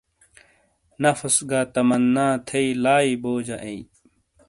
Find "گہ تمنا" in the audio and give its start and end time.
1.49-2.27